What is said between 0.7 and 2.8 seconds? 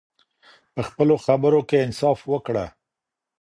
په خپلو خبرو کې انصاف وکړه.